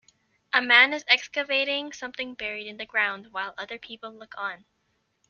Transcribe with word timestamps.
A 0.51 0.63
man 0.63 0.93
is 0.93 1.05
excavating 1.07 1.93
something 1.93 2.33
buried 2.33 2.65
in 2.65 2.77
the 2.77 2.87
ground 2.87 3.31
while 3.31 3.53
other 3.59 3.77
people 3.77 4.11
look 4.11 4.33
on. 4.35 4.65